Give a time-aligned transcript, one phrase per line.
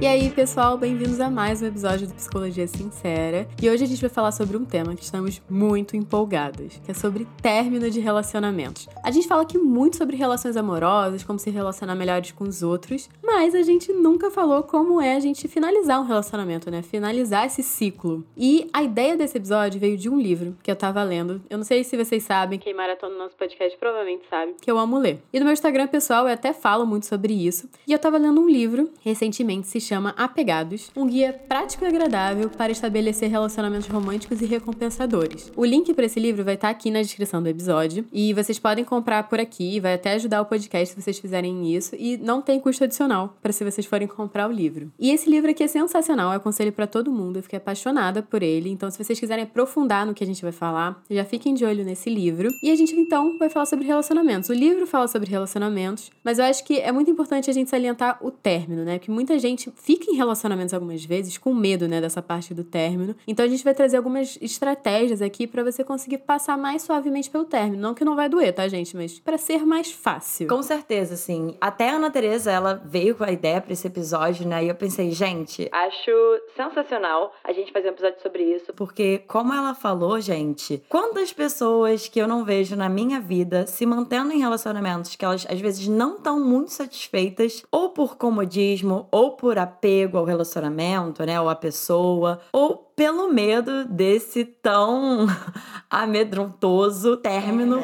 [0.00, 3.46] E aí, pessoal, bem-vindos a mais um episódio do Psicologia Sincera.
[3.62, 6.94] E hoje a gente vai falar sobre um tema que estamos muito empolgadas, que é
[6.94, 8.88] sobre término de relacionamentos.
[9.02, 13.08] A gente fala aqui muito sobre relações amorosas, como se relacionar melhores com os outros,
[13.22, 16.82] mas a gente nunca falou como é a gente finalizar um relacionamento, né?
[16.82, 18.26] Finalizar esse ciclo.
[18.36, 21.40] E a ideia desse episódio veio de um livro que eu tava lendo.
[21.48, 24.76] Eu não sei se vocês sabem, quem maratona no nosso podcast provavelmente sabe, que eu
[24.76, 25.22] amo ler.
[25.32, 27.70] E no meu Instagram pessoal eu até falo muito sobre isso.
[27.86, 32.50] E eu tava lendo um livro recentemente, se chama Apegados, um guia prático e agradável
[32.50, 35.52] para estabelecer relacionamentos românticos e recompensadores.
[35.56, 38.84] O link para esse livro vai estar aqui na descrição do episódio e vocês podem
[38.84, 42.58] comprar por aqui, vai até ajudar o podcast se vocês fizerem isso e não tem
[42.58, 44.90] custo adicional para se vocês forem comprar o livro.
[44.98, 48.42] E esse livro aqui é sensacional, eu aconselho para todo mundo, eu fiquei apaixonada por
[48.42, 51.64] ele, então se vocês quiserem aprofundar no que a gente vai falar, já fiquem de
[51.64, 52.48] olho nesse livro.
[52.62, 54.48] E a gente então vai falar sobre relacionamentos.
[54.48, 58.18] O livro fala sobre relacionamentos, mas eu acho que é muito importante a gente salientar
[58.20, 58.98] o término, né?
[58.98, 63.14] Porque muita gente fica em relacionamentos algumas vezes com medo, né, dessa parte do término.
[63.26, 67.44] Então a gente vai trazer algumas estratégias aqui para você conseguir passar mais suavemente pelo
[67.44, 67.82] término.
[67.82, 68.96] Não que não vai doer, tá, gente?
[68.96, 70.48] Mas para ser mais fácil.
[70.48, 71.56] Com certeza, sim.
[71.60, 74.64] Até a Ana Tereza, ela veio com a ideia pra esse episódio, né?
[74.64, 76.10] E eu pensei, gente, acho
[76.56, 82.08] sensacional a gente fazer um episódio sobre isso, porque, como ela falou, gente, quantas pessoas
[82.08, 85.88] que eu não vejo na minha vida se mantendo em relacionamentos que elas às vezes
[85.88, 91.40] não estão muito satisfeitas, ou por comodismo, ou por apego ao relacionamento, né?
[91.40, 95.26] Ou à pessoa, ou pelo medo desse tão
[95.90, 97.78] amedrontoso término.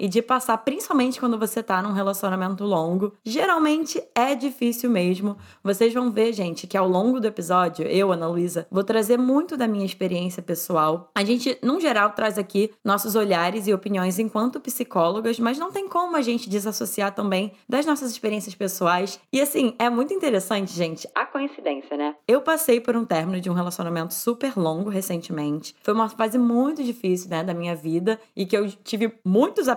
[0.00, 5.36] E de passar, principalmente quando você tá num relacionamento longo, geralmente é difícil mesmo.
[5.62, 9.56] Vocês vão ver, gente, que ao longo do episódio, eu, Ana Luísa, vou trazer muito
[9.56, 11.10] da minha experiência pessoal.
[11.14, 15.88] A gente, num geral, traz aqui nossos olhares e opiniões enquanto psicólogas, mas não tem
[15.88, 19.20] como a gente desassociar também das nossas experiências pessoais.
[19.32, 22.14] E assim, é muito interessante, gente, a coincidência, né?
[22.26, 25.74] Eu passei por um término de um relacionamento super longo recentemente.
[25.82, 29.68] Foi uma fase muito difícil, né, da minha vida e que eu tive muitos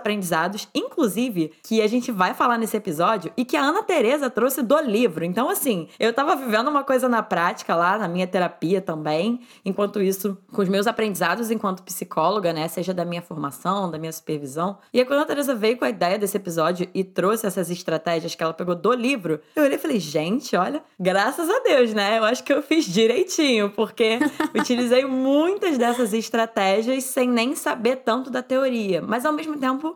[0.74, 4.78] inclusive que a gente vai falar nesse episódio e que a Ana Tereza trouxe do
[4.80, 5.24] livro.
[5.24, 10.00] Então, assim, eu tava vivendo uma coisa na prática lá, na minha terapia também, enquanto
[10.02, 14.78] isso, com os meus aprendizados enquanto psicóloga, né, seja da minha formação, da minha supervisão.
[14.92, 17.70] E aí, quando a Ana Tereza veio com a ideia desse episódio e trouxe essas
[17.70, 21.92] estratégias que ela pegou do livro, eu olhei e falei, gente, olha, graças a Deus,
[21.92, 22.18] né?
[22.18, 24.18] Eu acho que eu fiz direitinho, porque
[24.54, 29.00] utilizei muitas dessas estratégias sem nem saber tanto da teoria.
[29.02, 29.95] Mas ao mesmo tempo,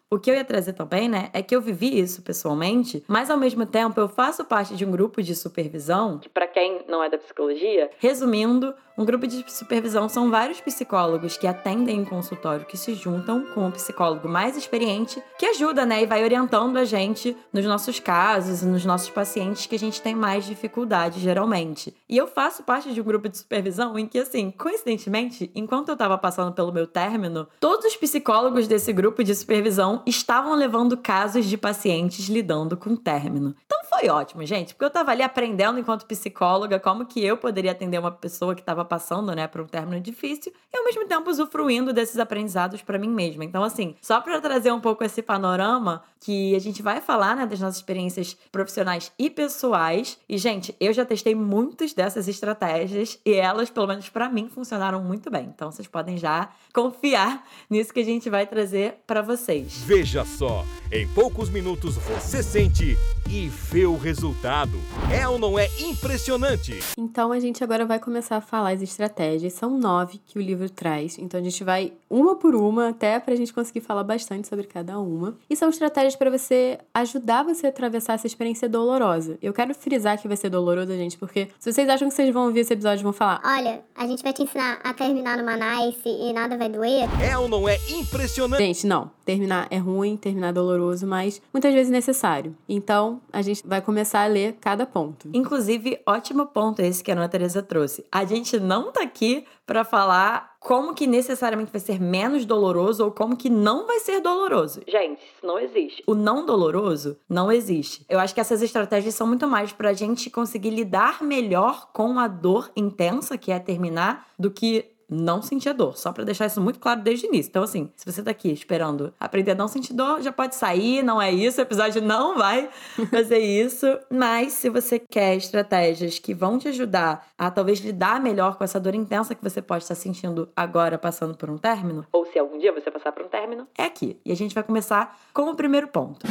[0.13, 3.37] o que eu ia trazer também, né, é que eu vivi isso pessoalmente, mas ao
[3.37, 7.09] mesmo tempo eu faço parte de um grupo de supervisão, que para quem não é
[7.09, 12.77] da psicologia, resumindo, um grupo de supervisão são vários psicólogos que atendem em consultório que
[12.77, 17.35] se juntam com um psicólogo mais experiente que ajuda, né, e vai orientando a gente
[17.53, 21.95] nos nossos casos e nos nossos pacientes que a gente tem mais dificuldade geralmente.
[22.09, 25.95] E eu faço parte de um grupo de supervisão em que assim, coincidentemente, enquanto eu
[25.95, 31.45] tava passando pelo meu término, todos os psicólogos desse grupo de supervisão estavam levando casos
[31.45, 33.55] de pacientes lidando com término.
[33.65, 37.71] Então foi ótimo, gente, porque eu tava ali aprendendo enquanto psicóloga como que eu poderia
[37.71, 41.29] atender uma pessoa que tava passando, né, por um término difícil e ao mesmo tempo
[41.29, 43.43] usufruindo desses aprendizados para mim mesma.
[43.43, 47.45] Então assim, só para trazer um pouco esse panorama que a gente vai falar, né,
[47.45, 50.17] das nossas experiências profissionais e pessoais.
[50.29, 55.03] E gente, eu já testei muitas dessas estratégias e elas, pelo menos para mim, funcionaram
[55.03, 55.51] muito bem.
[55.53, 59.73] Então vocês podem já confiar nisso que a gente vai trazer para vocês.
[59.79, 62.95] Veja só, em poucos minutos você sente
[63.29, 64.77] e vê o resultado.
[65.11, 66.79] É ou não é impressionante?
[66.97, 69.53] Então a gente agora vai começar a falar as estratégias.
[69.53, 71.17] São nove que o livro traz.
[71.17, 74.99] Então a gente vai uma por uma, até pra gente conseguir falar bastante sobre cada
[74.99, 75.37] uma.
[75.49, 79.37] E são estratégias para você ajudar você a atravessar essa experiência dolorosa.
[79.41, 82.45] Eu quero frisar que vai ser doloroso, gente, porque se vocês acham que vocês vão
[82.45, 85.55] ouvir esse episódio e vão falar, Olha, a gente vai te ensinar a terminar numa
[85.57, 87.09] nice e nada vai doer.
[87.21, 88.61] É ou não é impressionante?
[88.61, 89.11] Gente, não.
[89.25, 92.55] Terminar é ruim, terminar é doloroso, mas muitas vezes necessário.
[92.67, 95.29] Então, a gente vai começar a ler cada ponto.
[95.33, 98.05] Inclusive, ótimo ponto esse que a Ana Teresa trouxe.
[98.11, 103.11] A gente não tá aqui para falar como que necessariamente vai ser menos doloroso ou
[103.11, 104.81] como que não vai ser doloroso.
[104.85, 106.03] Gente, isso não existe.
[106.05, 108.05] O não doloroso não existe.
[108.09, 112.27] Eu acho que essas estratégias são muito mais pra gente conseguir lidar melhor com a
[112.27, 115.97] dor intensa que é terminar do que não sentir a dor.
[115.97, 117.49] Só pra deixar isso muito claro desde o início.
[117.49, 121.03] Então, assim, se você tá aqui esperando aprender a não sentir dor, já pode sair,
[121.03, 121.59] não é isso.
[121.59, 122.69] O episódio não vai
[123.09, 123.85] fazer isso.
[124.09, 128.79] Mas se você quer estratégias que vão te ajudar a talvez lidar melhor com essa
[128.79, 132.57] dor intensa que você pode estar sentindo agora passando por um término, ou se algum
[132.57, 134.17] dia você passar por um término, é aqui.
[134.25, 136.25] E a gente vai começar com o primeiro ponto.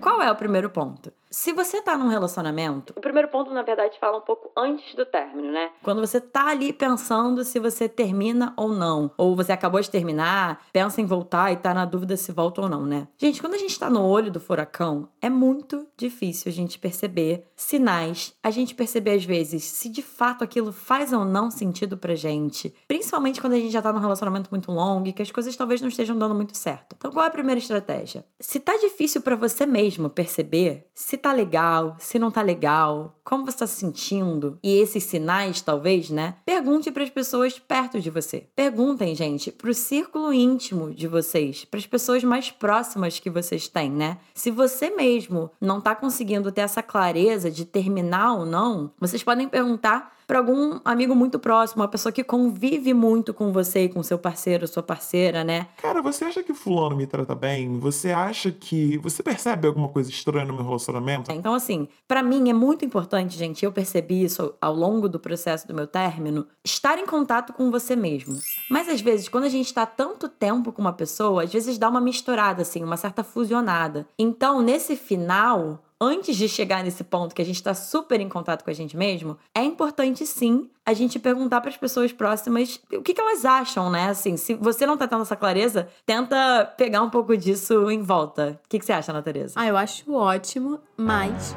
[0.00, 1.12] Qual é o primeiro ponto?
[1.34, 5.04] Se você tá num relacionamento, o primeiro ponto, na verdade, fala um pouco antes do
[5.04, 5.72] término, né?
[5.82, 10.64] Quando você tá ali pensando se você termina ou não, ou você acabou de terminar,
[10.72, 13.08] pensa em voltar e tá na dúvida se volta ou não, né?
[13.18, 17.48] Gente, quando a gente tá no olho do furacão, é muito difícil a gente perceber
[17.56, 22.14] sinais, a gente perceber às vezes se de fato aquilo faz ou não sentido pra
[22.14, 25.56] gente, principalmente quando a gente já tá num relacionamento muito longo e que as coisas
[25.56, 26.94] talvez não estejam dando muito certo.
[26.96, 28.24] Então, qual é a primeira estratégia?
[28.38, 33.46] Se tá difícil para você mesmo perceber se tá legal, se não tá legal, como
[33.46, 36.34] você tá se sentindo, e esses sinais, talvez, né?
[36.44, 38.46] Pergunte para as pessoas perto de você.
[38.54, 43.90] Perguntem, gente, pro círculo íntimo de vocês, para as pessoas mais próximas que vocês têm,
[43.90, 44.18] né?
[44.34, 49.48] Se você mesmo não tá conseguindo ter essa clareza de terminar ou não, vocês podem
[49.48, 54.02] perguntar para algum amigo muito próximo, uma pessoa que convive muito com você e com
[54.02, 55.66] seu parceiro, sua parceira, né?
[55.80, 57.78] Cara, você acha que fulano me trata bem?
[57.78, 61.30] Você acha que você percebe alguma coisa estranha no meu relacionamento?
[61.32, 65.66] Então assim, para mim é muito importante, gente, eu percebi isso ao longo do processo
[65.66, 68.38] do meu término, estar em contato com você mesmo.
[68.70, 71.88] Mas às vezes, quando a gente tá tanto tempo com uma pessoa, às vezes dá
[71.88, 74.06] uma misturada assim, uma certa fusionada.
[74.18, 78.64] Então, nesse final, antes de chegar nesse ponto que a gente está super em contato
[78.64, 83.02] com a gente mesmo, é importante sim a gente perguntar para as pessoas próximas o
[83.02, 84.08] que, que, elas acham, né?
[84.08, 88.60] Assim, se você não tá tendo essa clareza, tenta pegar um pouco disso em volta.
[88.64, 89.24] O que, que você acha, Ana?
[89.56, 91.56] Ah, eu acho ótimo, mas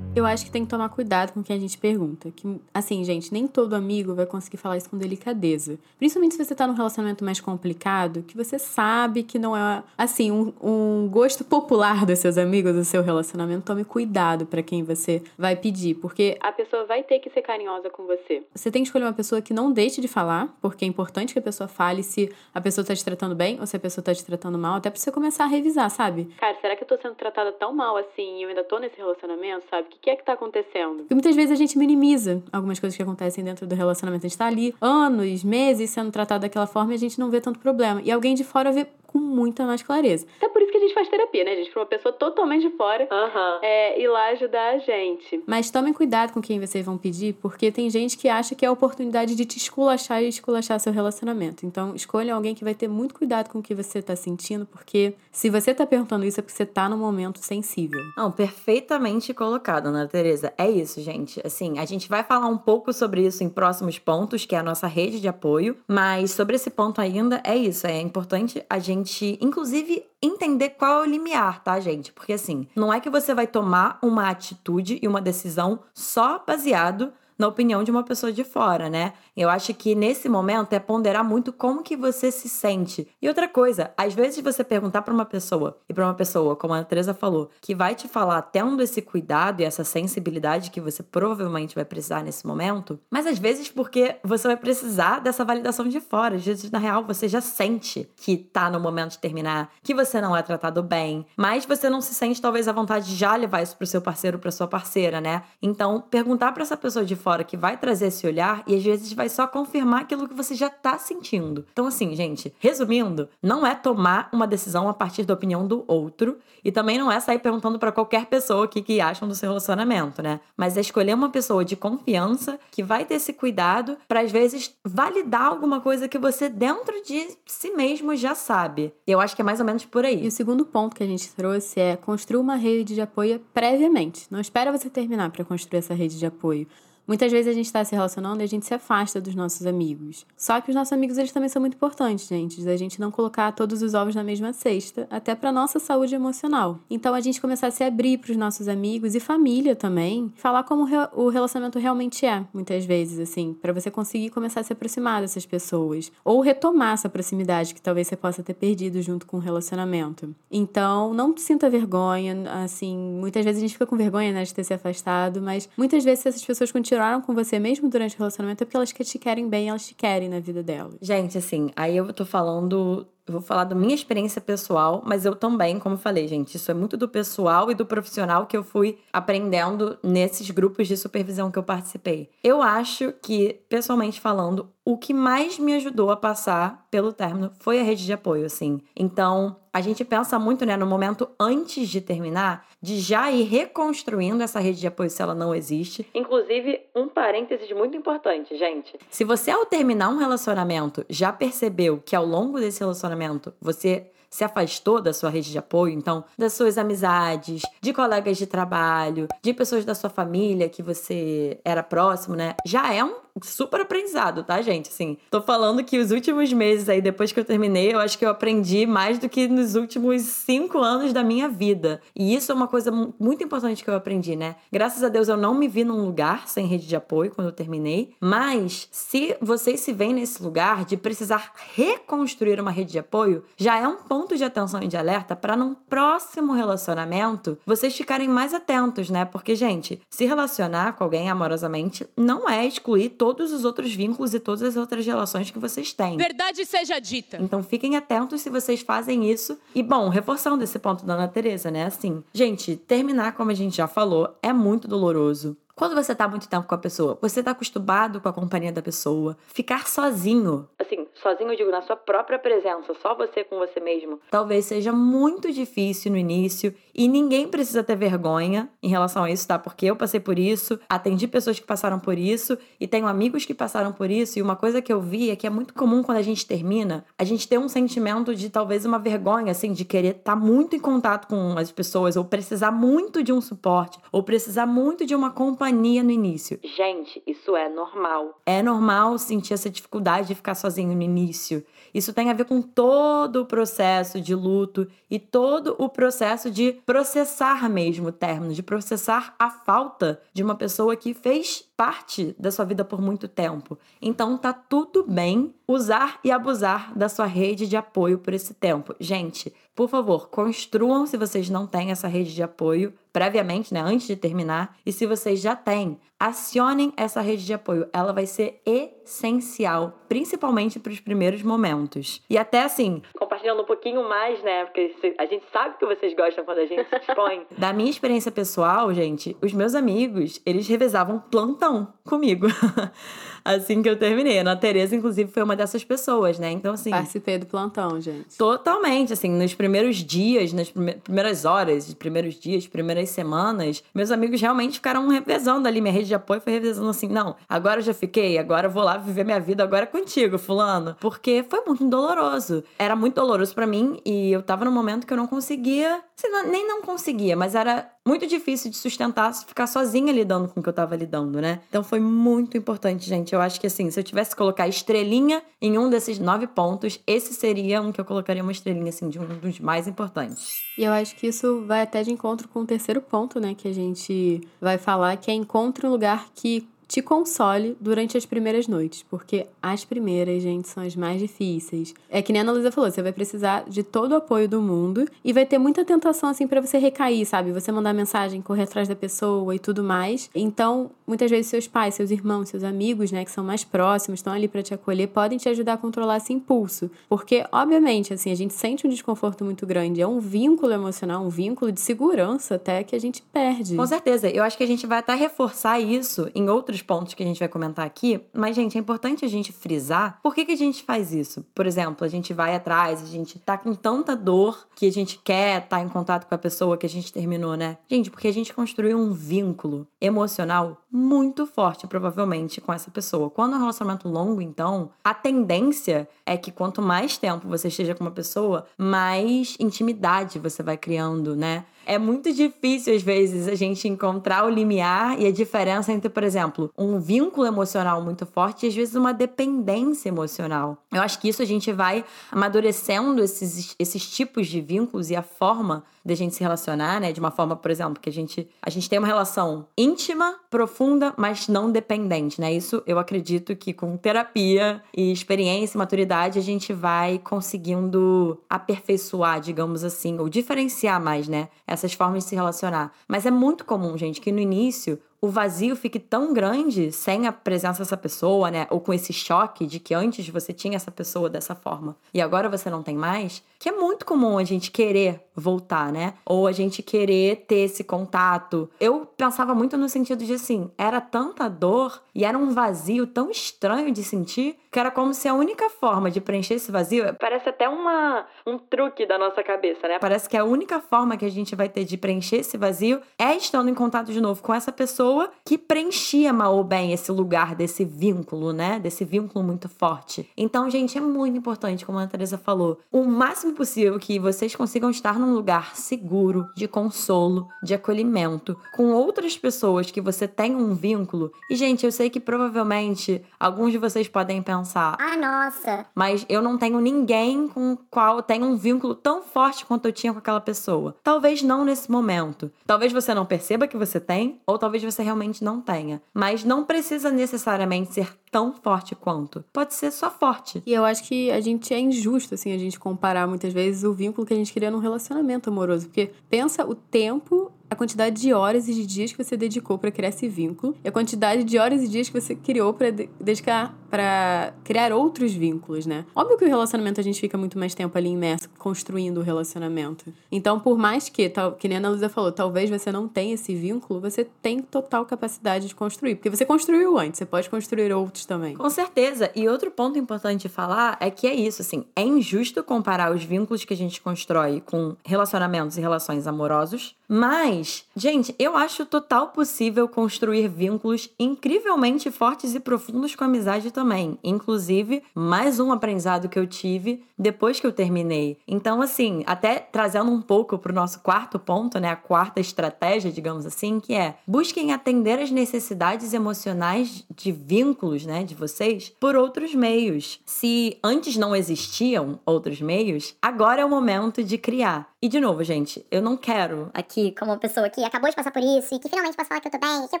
[0.14, 2.30] eu acho que tem que tomar cuidado com o que a gente pergunta.
[2.30, 5.78] Que, assim, gente, nem todo amigo vai conseguir falar isso com delicadeza.
[5.98, 10.30] Principalmente se você tá num relacionamento mais complicado, que você sabe que não é, assim,
[10.30, 13.64] um, um gosto popular dos seus amigos, do seu relacionamento.
[13.64, 17.90] Tome cuidado para quem você vai pedir, porque a pessoa vai ter que ser carinhosa
[17.90, 18.42] com você.
[18.54, 21.38] Você tem que escolher uma pessoa que não deixe de falar, porque é importante que
[21.38, 24.14] a pessoa fale se a pessoa tá te tratando bem ou se a pessoa tá
[24.14, 26.26] te tratando mal, até pra você começar a revisar, sabe?
[26.38, 28.96] Cara, será que eu tô sendo tratada tão mal assim e eu ainda tô nesse
[28.96, 29.88] relacionamento, sabe?
[29.88, 30.98] que, que é que tá acontecendo?
[30.98, 34.26] Porque muitas vezes a gente minimiza algumas coisas que acontecem dentro do relacionamento.
[34.26, 37.40] A gente tá ali anos, meses sendo tratado daquela forma e a gente não vê
[37.40, 38.02] tanto problema.
[38.04, 40.26] E alguém de fora vê com muita mais clareza.
[40.38, 41.70] Até por isso que a gente faz terapia, né, gente?
[41.70, 43.60] Pra uma pessoa totalmente de fora Aham.
[43.62, 45.40] é, ir lá ajudar a gente.
[45.46, 48.68] Mas tomem cuidado com quem vocês vão pedir, porque tem gente que acha que é
[48.68, 51.64] a oportunidade de te esculachar e esculachar seu relacionamento.
[51.64, 55.14] Então, escolha alguém que vai ter muito cuidado com o que você tá sentindo, porque
[55.30, 58.00] se você tá perguntando isso é porque você tá num momento sensível.
[58.16, 60.52] Não, perfeitamente colocado, Ana Tereza.
[60.58, 61.40] É isso, gente.
[61.44, 64.62] Assim, a gente vai falar um pouco sobre isso em próximos pontos, que é a
[64.62, 67.86] nossa rede de apoio, mas sobre esse ponto ainda é isso.
[67.86, 69.03] É importante a gente,
[69.40, 72.12] inclusive, entender qual é o limiar, tá, gente?
[72.12, 77.12] Porque assim, não é que você vai tomar uma atitude e uma decisão só baseado
[77.38, 79.12] na opinião de uma pessoa de fora, né?
[79.36, 83.08] Eu acho que nesse momento é ponderar muito como que você se sente.
[83.20, 86.74] E outra coisa, às vezes você perguntar para uma pessoa e para uma pessoa, como
[86.74, 91.02] a Teresa falou, que vai te falar tendo esse cuidado e essa sensibilidade que você
[91.02, 96.00] provavelmente vai precisar nesse momento, mas às vezes porque você vai precisar dessa validação de
[96.00, 96.36] fora.
[96.36, 100.20] Às vezes na real você já sente que tá no momento de terminar, que você
[100.20, 103.62] não é tratado bem, mas você não se sente talvez à vontade de já levar
[103.62, 105.42] isso pro seu parceiro, para sua parceira, né?
[105.60, 109.10] Então, perguntar para essa pessoa de fora que vai trazer esse olhar e às vezes
[109.14, 111.64] vai só confirmar aquilo que você já tá sentindo.
[111.72, 116.36] Então, assim, gente, resumindo, não é tomar uma decisão a partir da opinião do outro
[116.62, 119.48] e também não é sair perguntando para qualquer pessoa o que, que acham do seu
[119.48, 120.40] relacionamento, né?
[120.54, 124.74] Mas é escolher uma pessoa de confiança que vai ter esse cuidado para às vezes
[124.84, 128.92] validar alguma coisa que você dentro de si mesmo já sabe.
[129.06, 130.26] Eu acho que é mais ou menos por E aí.
[130.26, 134.26] o segundo ponto que a gente trouxe é construir uma rede de apoio previamente.
[134.30, 136.66] Não espera você terminar para construir essa rede de apoio.
[137.06, 140.26] Muitas vezes a gente está se relacionando e a gente se afasta dos nossos amigos.
[140.36, 142.62] Só que os nossos amigos eles também são muito importantes, gente.
[142.62, 146.78] Da gente não colocar todos os ovos na mesma cesta, até para nossa saúde emocional.
[146.88, 150.62] Então a gente começar a se abrir para os nossos amigos e família também, falar
[150.64, 155.20] como o relacionamento realmente é, muitas vezes assim, para você conseguir começar a se aproximar
[155.20, 159.40] dessas pessoas ou retomar essa proximidade que talvez você possa ter perdido junto com o
[159.40, 160.34] relacionamento.
[160.50, 164.64] Então, não sinta vergonha, assim, muitas vezes a gente fica com vergonha, né, de ter
[164.64, 168.64] se afastado, mas muitas vezes essas pessoas continuaram com você mesmo durante o relacionamento é
[168.64, 170.94] porque elas que te querem bem, elas te querem na vida delas.
[171.02, 175.34] Gente, assim, aí eu tô falando eu vou falar da minha experiência pessoal, mas eu
[175.34, 178.98] também, como falei, gente, isso é muito do pessoal e do profissional que eu fui
[179.12, 182.28] aprendendo nesses grupos de supervisão que eu participei.
[182.42, 187.80] Eu acho que, pessoalmente falando, o que mais me ajudou a passar pelo término foi
[187.80, 188.82] a rede de apoio, assim.
[188.94, 194.42] Então, a gente pensa muito, né, no momento antes de terminar, de já ir reconstruindo
[194.42, 196.06] essa rede de apoio se ela não existe.
[196.14, 198.96] Inclusive, um parênteses muito importante, gente.
[199.08, 203.13] Se você, ao terminar um relacionamento, já percebeu que ao longo desse relacionamento
[203.60, 208.46] você se afastou da sua rede de apoio, então, das suas amizades, de colegas de
[208.46, 212.56] trabalho, de pessoas da sua família que você era próximo, né?
[212.66, 214.88] Já é um super aprendizado, tá, gente?
[214.88, 218.24] Assim, tô falando que os últimos meses aí, depois que eu terminei, eu acho que
[218.24, 222.00] eu aprendi mais do que nos últimos cinco anos da minha vida.
[222.14, 224.56] E isso é uma coisa muito importante que eu aprendi, né?
[224.70, 227.52] Graças a Deus eu não me vi num lugar sem rede de apoio quando eu
[227.52, 233.44] terminei, mas se vocês se veem nesse lugar de precisar reconstruir uma rede de apoio,
[233.56, 238.28] já é um ponto de atenção e de alerta para num próximo relacionamento vocês ficarem
[238.28, 239.24] mais atentos, né?
[239.24, 244.38] Porque, gente, se relacionar com alguém amorosamente não é excluir todos os outros vínculos e
[244.38, 246.18] todas as outras relações que vocês têm.
[246.18, 247.38] Verdade seja dita.
[247.40, 249.58] Então fiquem atentos se vocês fazem isso.
[249.74, 251.86] E bom, reforçando esse ponto da Ana Teresa, né?
[251.86, 255.56] Assim, gente, terminar, como a gente já falou, é muito doloroso.
[255.76, 258.80] Quando você tá muito tempo com a pessoa, você tá acostumado com a companhia da
[258.80, 259.36] pessoa.
[259.48, 264.20] Ficar sozinho, assim, sozinho eu digo na sua própria presença, só você com você mesmo,
[264.30, 269.48] talvez seja muito difícil no início e ninguém precisa ter vergonha em relação a isso,
[269.48, 269.58] tá?
[269.58, 273.52] Porque eu passei por isso, atendi pessoas que passaram por isso e tenho amigos que
[273.52, 274.38] passaram por isso.
[274.38, 277.04] E uma coisa que eu vi é que é muito comum quando a gente termina,
[277.18, 280.76] a gente ter um sentimento de talvez uma vergonha, assim, de querer estar tá muito
[280.76, 285.16] em contato com as pessoas ou precisar muito de um suporte ou precisar muito de
[285.16, 286.58] uma companhia companhia no início.
[286.62, 288.38] Gente, isso é normal.
[288.44, 291.64] É normal sentir essa dificuldade de ficar sozinho no início.
[291.94, 296.72] Isso tem a ver com todo o processo de luto e todo o processo de
[296.84, 302.50] processar mesmo o término, de processar a falta de uma pessoa que fez parte da
[302.50, 303.78] sua vida por muito tempo.
[304.02, 308.94] Então tá tudo bem usar e abusar da sua rede de apoio por esse tempo.
[309.00, 314.08] Gente, por favor, construam se vocês não têm essa rede de apoio previamente, né, antes
[314.08, 314.76] de terminar.
[314.84, 317.88] E se vocês já têm, acionem essa rede de apoio.
[317.92, 322.20] Ela vai ser essencial, principalmente para os primeiros momentos.
[322.28, 326.44] E até assim, compartilhando um pouquinho mais, né, porque a gente sabe que vocês gostam
[326.44, 327.46] quando a gente se expõe.
[327.56, 332.46] da minha experiência pessoal, gente, os meus amigos, eles revezavam plantão comigo.
[333.44, 334.38] assim que eu terminei.
[334.38, 336.50] A Ana Tereza, inclusive, foi uma dessas pessoas, né?
[336.50, 336.90] Então, assim.
[336.90, 338.36] Participei do plantão, gente.
[338.36, 339.12] Totalmente.
[339.12, 345.06] Assim, nos primeiros dias, nas primeiras horas, primeiros dias, primeiras semanas, meus amigos realmente ficaram
[345.08, 345.80] revezando ali.
[345.80, 348.82] Minha rede de apoio foi revezando assim: não, agora eu já fiquei, agora eu vou
[348.82, 350.96] lá viver minha vida agora contigo, Fulano.
[351.00, 352.64] Porque foi muito doloroso.
[352.78, 356.00] Era muito doloroso para mim e eu tava num momento que eu não conseguia.
[356.16, 360.62] Assim, nem não conseguia, mas era muito difícil de sustentar ficar sozinha lidando com o
[360.62, 361.60] que eu tava lidando, né?
[361.68, 363.34] Então foi muito importante, gente.
[363.34, 367.00] Eu acho que assim, se eu tivesse que colocar estrelinha em um desses nove pontos,
[367.06, 370.60] esse seria um que eu colocaria uma estrelinha, assim, de um dos mais importantes.
[370.76, 373.54] E eu acho que isso vai até de encontro com o terceiro ponto, né?
[373.54, 378.26] Que a gente vai falar, que é encontre um lugar que te console durante as
[378.26, 381.94] primeiras noites, porque as primeiras, gente, são as mais difíceis.
[382.08, 384.60] É que nem a Ana Luísa falou, você vai precisar de todo o apoio do
[384.60, 387.52] mundo e vai ter muita tentação, assim, para você recair, sabe?
[387.52, 390.30] Você mandar mensagem, correr atrás da pessoa e tudo mais.
[390.34, 394.32] Então, muitas vezes seus pais, seus irmãos, seus amigos, né, que são mais próximos, estão
[394.32, 396.90] ali para te acolher, podem te ajudar a controlar esse impulso.
[397.08, 400.00] Porque, obviamente, assim, a gente sente um desconforto muito grande.
[400.00, 403.76] É um vínculo emocional, um vínculo de segurança até que a gente perde.
[403.76, 404.28] Com certeza.
[404.28, 407.26] Eu acho que a gente vai até reforçar isso em outros outros pontos que a
[407.26, 410.56] gente vai comentar aqui, mas, gente, é importante a gente frisar por que, que a
[410.56, 411.46] gente faz isso.
[411.54, 415.20] Por exemplo, a gente vai atrás, a gente tá com tanta dor que a gente
[415.22, 417.78] quer estar tá em contato com a pessoa que a gente terminou, né?
[417.88, 423.30] Gente, porque a gente construiu um vínculo emocional muito forte, provavelmente, com essa pessoa.
[423.30, 427.94] Quando é um relacionamento longo, então, a tendência é que quanto mais tempo você esteja
[427.94, 431.64] com uma pessoa, mais intimidade você vai criando, né?
[431.86, 436.22] É muito difícil, às vezes, a gente encontrar o limiar e a diferença entre, por
[436.22, 440.78] exemplo, um vínculo emocional muito forte e, às vezes, uma dependência emocional.
[440.92, 445.22] Eu acho que isso a gente vai amadurecendo esses, esses tipos de vínculos e a
[445.22, 447.12] forma de gente se relacionar, né?
[447.12, 451.14] De uma forma, por exemplo, que a gente, a gente tem uma relação íntima, profunda,
[451.16, 452.52] mas não dependente, né?
[452.52, 459.40] Isso eu acredito que com terapia e experiência e maturidade a gente vai conseguindo aperfeiçoar,
[459.40, 461.48] digamos assim, ou diferenciar mais, né?
[461.74, 462.92] Essas formas de se relacionar.
[463.08, 467.32] Mas é muito comum, gente, que no início o vazio fique tão grande sem a
[467.32, 468.66] presença dessa pessoa, né?
[468.70, 472.48] Ou com esse choque de que antes você tinha essa pessoa dessa forma e agora
[472.48, 476.14] você não tem mais, que é muito comum a gente querer voltar, né?
[476.24, 478.70] Ou a gente querer ter esse contato.
[478.80, 483.30] Eu pensava muito no sentido de assim, era tanta dor e era um vazio tão
[483.30, 487.48] estranho de sentir que era como se a única forma de preencher esse vazio, parece
[487.48, 490.00] até uma um truque da nossa cabeça, né?
[490.00, 493.36] Parece que a única forma que a gente vai ter de preencher esse vazio é
[493.36, 497.54] estando em contato de novo com essa pessoa que preenchia mal ou bem esse lugar
[497.54, 498.80] desse vínculo, né?
[498.80, 500.28] Desse vínculo muito forte.
[500.36, 504.90] Então, gente, é muito importante, como a Teresa falou, o máximo possível que vocês consigam
[504.90, 510.74] estar num lugar seguro, de consolo, de acolhimento, com outras pessoas que você tem um
[510.74, 511.32] vínculo.
[511.50, 515.86] E, gente, eu sei que provavelmente alguns de vocês podem pensar: Ah, nossa.
[515.94, 519.86] mas eu não tenho ninguém com o qual eu tenho um vínculo tão forte quanto
[519.86, 520.96] eu tinha com aquela pessoa.
[521.02, 522.50] Talvez não nesse momento.
[522.66, 526.02] Talvez você não perceba que você tem, ou talvez você realmente não tenha.
[526.12, 529.44] Mas não precisa necessariamente ser tão forte quanto.
[529.52, 530.60] Pode ser só forte.
[530.66, 533.92] E eu acho que a gente é injusto, assim, a gente comparar muitas vezes o
[533.92, 535.86] vínculo que a gente cria num relacionamento amoroso.
[535.86, 539.90] Porque pensa o tempo a quantidade de horas e de dias que você dedicou para
[539.90, 543.10] criar esse vínculo e a quantidade de horas e dias que você criou para de
[543.20, 546.04] dedicar para criar outros vínculos, né?
[546.16, 550.12] Óbvio que o relacionamento a gente fica muito mais tempo ali imerso construindo o relacionamento.
[550.32, 553.34] Então, por mais que, tal, que nem a Ana Luísa falou, talvez você não tenha
[553.34, 557.92] esse vínculo, você tem total capacidade de construir, porque você construiu antes, você pode construir
[557.92, 558.56] outros também.
[558.56, 559.30] Com certeza.
[559.32, 563.22] E outro ponto importante de falar é que é isso, assim, é injusto comparar os
[563.22, 567.63] vínculos que a gente constrói com relacionamentos e relações amorosos, mas,
[567.96, 574.18] gente, eu acho total possível construir vínculos incrivelmente fortes e profundos com amizade também.
[574.22, 578.38] Inclusive, mais um aprendizado que eu tive depois que eu terminei.
[578.46, 583.46] Então, assim, até trazendo um pouco pro nosso quarto ponto, né, a quarta estratégia, digamos
[583.46, 589.54] assim, que é busquem atender as necessidades emocionais de vínculos, né, de vocês, por outros
[589.54, 590.20] meios.
[590.26, 594.93] Se antes não existiam outros meios, agora é o momento de criar.
[595.04, 598.30] E de novo, gente, eu não quero Aqui, como uma pessoa que acabou de passar
[598.30, 600.00] por isso e que finalmente posso falar que eu tô bem, que eu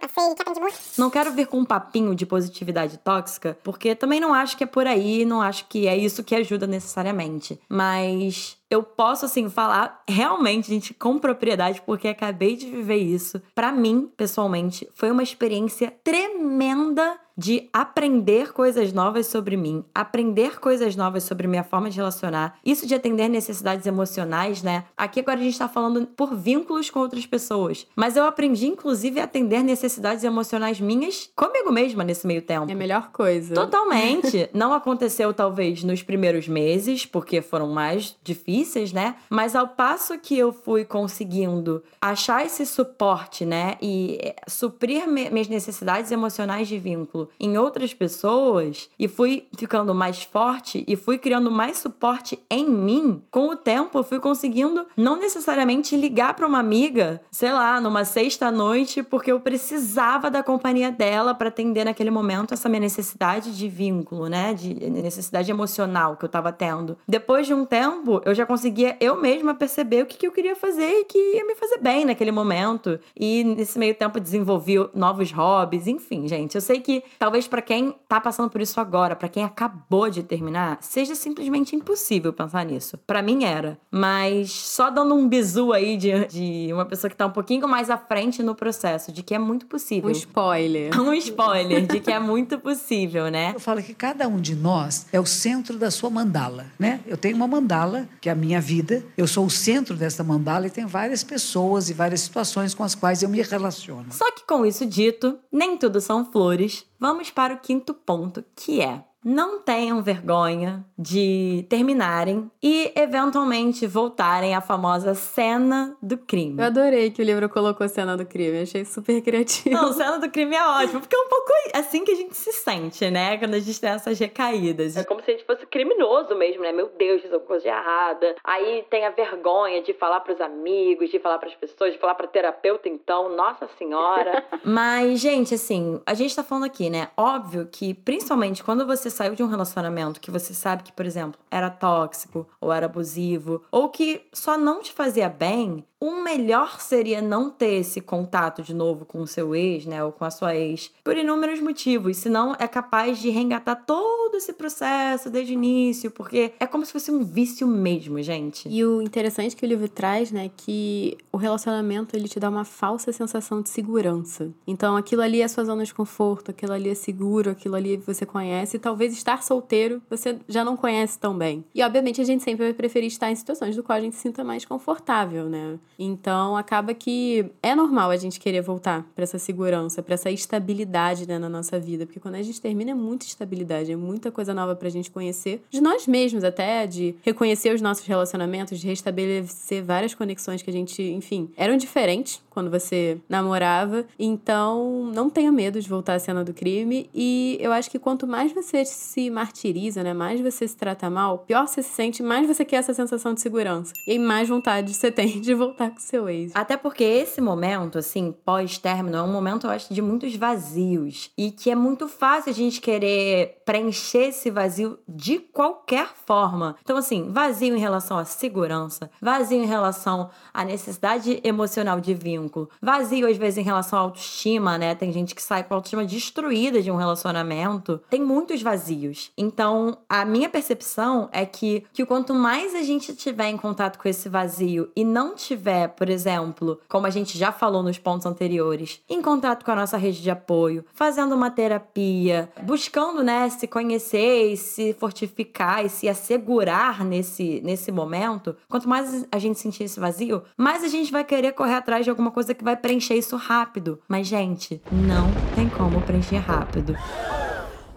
[0.00, 0.78] passei, que aprendi muito.
[0.96, 4.66] Não quero vir com um papinho de positividade tóxica, porque também não acho que é
[4.66, 7.60] por aí, não acho que é isso que ajuda necessariamente.
[7.68, 13.40] Mas eu posso, assim, falar realmente, gente, com propriedade, porque acabei de viver isso.
[13.54, 20.94] Para mim, pessoalmente, foi uma experiência tremenda de aprender coisas novas sobre mim, aprender coisas
[20.94, 24.84] novas sobre minha forma de relacionar, isso de atender necessidades emocionais, né?
[24.96, 29.20] Aqui agora a gente tá falando por vínculos com outras pessoas, mas eu aprendi inclusive
[29.20, 32.70] a atender necessidades emocionais minhas comigo mesma nesse meio tempo.
[32.70, 33.54] É a melhor coisa.
[33.54, 34.48] Totalmente.
[34.52, 39.16] Não aconteceu talvez nos primeiros meses, porque foram mais difíceis, né?
[39.30, 45.30] Mas ao passo que eu fui conseguindo achar esse suporte, né, e eh, suprir me-
[45.30, 51.18] minhas necessidades emocionais de vínculo em outras pessoas e fui ficando mais forte e fui
[51.18, 56.46] criando mais suporte em mim, com o tempo eu fui conseguindo não necessariamente ligar para
[56.46, 61.84] uma amiga, sei lá, numa sexta noite, porque eu precisava da companhia dela para atender
[61.84, 66.96] naquele momento essa minha necessidade de vínculo, né, de necessidade emocional que eu tava tendo.
[67.08, 70.54] Depois de um tempo, eu já conseguia eu mesma perceber o que, que eu queria
[70.54, 73.00] fazer e que ia me fazer bem naquele momento.
[73.18, 76.54] E nesse meio tempo desenvolvi novos hobbies, enfim, gente.
[76.54, 80.22] Eu sei que talvez para quem tá passando por isso agora, para quem acabou de
[80.22, 82.96] terminar, seja simplesmente impossível pensar nisso.
[83.04, 83.76] Para mim era.
[83.90, 87.90] Mas só dando um bizu aí de, de uma pessoa que tá um pouquinho mais
[87.90, 90.08] à frente no processo, de que é muito possível.
[90.08, 90.94] Um spoiler.
[91.04, 93.52] Um spoiler de que é muito possível, né?
[93.52, 97.00] Eu falo que cada um de nós é o centro da sua mandala, né?
[97.04, 100.66] Eu tenho uma mandala, que é a minha vida, eu sou o centro dessa mandala
[100.66, 104.12] e tem várias pessoas e várias situações com as quais eu me relaciono.
[104.12, 106.84] Só que com isso dito, nem tudo são flores.
[107.00, 114.54] Vamos para o quinto ponto, que é não tenham vergonha de terminarem e eventualmente voltarem
[114.54, 116.60] à famosa cena do crime.
[116.60, 119.74] Eu adorei que o livro colocou a cena do crime, achei super criativo.
[119.74, 122.52] Não, cena do crime é ótimo, porque é um pouco assim que a gente se
[122.52, 123.38] sente, né?
[123.38, 124.96] Quando a gente tem essas recaídas.
[124.96, 126.72] É como se a gente fosse criminoso mesmo, né?
[126.72, 128.36] Meu Deus, fiz alguma coisa de errada.
[128.44, 132.26] Aí tem a vergonha de falar pros amigos, de falar pras pessoas, de falar pra
[132.26, 134.44] terapeuta, então, nossa senhora.
[134.62, 137.08] Mas, gente, assim, a gente tá falando aqui, né?
[137.16, 141.40] Óbvio que, principalmente quando você saiu de um relacionamento que você sabe que, por exemplo,
[141.50, 147.22] era tóxico ou era abusivo, ou que só não te fazia bem, o melhor seria
[147.22, 150.54] não ter esse contato de novo com o seu ex, né, ou com a sua
[150.54, 156.10] ex, por inúmeros motivos, senão é capaz de reengatar todo esse processo desde o início,
[156.10, 158.68] porque é como se fosse um vício mesmo, gente.
[158.68, 162.64] E o interessante que o livro traz, né, que o relacionamento ele te dá uma
[162.64, 164.52] falsa sensação de segurança.
[164.66, 167.96] Então, aquilo ali é a sua zona de conforto, aquilo ali é seguro, aquilo ali
[167.96, 171.64] você conhece, e talvez estar solteiro você já não conhece tão bem.
[171.74, 174.22] E obviamente a gente sempre vai preferir estar em situações do qual a gente se
[174.22, 175.78] sinta mais confortável, né?
[175.98, 181.26] Então acaba que é normal a gente querer voltar para essa segurança, para essa estabilidade
[181.26, 184.54] né, na nossa vida, porque quando a gente termina é muita estabilidade, é muita coisa
[184.54, 189.84] nova pra gente conhecer, de nós mesmos até, de reconhecer os nossos relacionamentos, de restabelecer
[189.84, 194.06] várias conexões que a gente, enfim, eram diferentes quando você namorava.
[194.18, 198.26] Então, não tenha medo de voltar à cena do crime e eu acho que quanto
[198.26, 202.46] mais você se martiriza, né, mais você se trata mal, pior você se sente, mais
[202.46, 203.92] você quer essa sensação de segurança.
[204.06, 206.52] E mais vontade você tem de voltar com seu ex.
[206.54, 211.30] Até porque esse momento, assim, pós-término, é um momento, eu acho, de muitos vazios.
[211.36, 216.76] E que é muito fácil a gente querer preencher esse vazio de qualquer forma.
[216.82, 222.43] Então, assim, vazio em relação à segurança, vazio em relação à necessidade emocional de vínculo,
[222.80, 224.94] vazio, às vezes, em relação à autoestima, né?
[224.94, 228.00] Tem gente que sai com a autoestima destruída de um relacionamento.
[228.10, 229.30] Tem muitos vazios.
[229.36, 234.08] Então, a minha percepção é que, que quanto mais a gente tiver em contato com
[234.08, 239.00] esse vazio e não tiver, por exemplo, como a gente já falou nos pontos anteriores,
[239.08, 244.52] em contato com a nossa rede de apoio, fazendo uma terapia, buscando, né, se conhecer
[244.52, 249.98] e se fortificar e se assegurar nesse, nesse momento, quanto mais a gente sentir esse
[250.00, 253.36] vazio, mais a gente vai querer correr atrás de alguma coisa que vai preencher isso
[253.36, 254.00] rápido.
[254.08, 256.94] Mas, gente, não tem como preencher rápido.